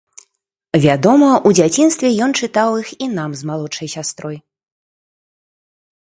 Вядома, 0.85 1.27
у 1.49 1.51
дзяцінстве 1.57 2.07
ён 2.27 2.31
чытаў 2.47 2.69
іх 2.83 2.89
і 3.07 3.09
нам 3.17 3.31
з 3.41 3.49
малодшай 3.49 3.87
сястрой. 3.95 4.41